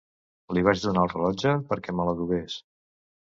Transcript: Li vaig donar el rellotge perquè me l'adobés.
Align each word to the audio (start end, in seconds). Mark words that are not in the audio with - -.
Li 0.57 0.63
vaig 0.67 0.79
donar 0.85 1.03
el 1.07 1.11
rellotge 1.11 1.53
perquè 1.73 1.95
me 1.99 2.05
l'adobés. 2.09 2.57